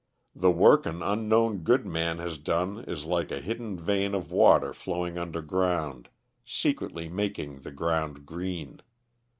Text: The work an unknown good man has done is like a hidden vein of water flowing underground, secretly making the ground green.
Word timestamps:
The 0.33 0.49
work 0.49 0.87
an 0.87 1.03
unknown 1.03 1.59
good 1.59 1.85
man 1.85 2.17
has 2.17 2.39
done 2.39 2.79
is 2.87 3.05
like 3.05 3.29
a 3.29 3.39
hidden 3.39 3.77
vein 3.77 4.15
of 4.15 4.31
water 4.31 4.73
flowing 4.73 5.19
underground, 5.19 6.09
secretly 6.43 7.07
making 7.07 7.59
the 7.59 7.71
ground 7.71 8.25
green. 8.25 8.81